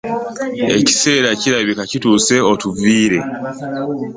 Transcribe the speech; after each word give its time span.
Ekiseera 0.77 1.29
kirabika 1.41 1.83
kituuse 1.91 2.35
otuviire. 2.51 3.19